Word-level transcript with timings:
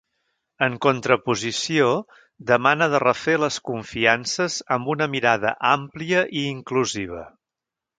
En 0.67 0.77
contraposició, 0.85 1.89
demana 2.53 2.89
de 2.95 3.03
refer 3.05 3.37
les 3.45 3.61
confiances 3.71 4.59
amb 4.79 4.93
una 4.97 5.13
mirada 5.17 5.57
àmplia 5.77 6.29
i 6.43 6.49
inclusiva. 6.59 7.27